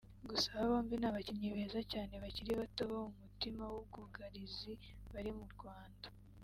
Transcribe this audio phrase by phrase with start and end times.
[0.29, 4.73] Gusa aba bombi ni abakinnyi beza cyane bakiri bato bo mu mutima w’ubwugarizi
[5.13, 6.07] bari mu Rwanda